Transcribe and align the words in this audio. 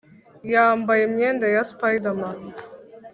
yambaye 0.51 1.01
imyambaro 1.05 1.51
ya 1.57 1.63
spiderman 1.71 2.39